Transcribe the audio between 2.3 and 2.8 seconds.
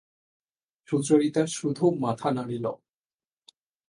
নাড়িল।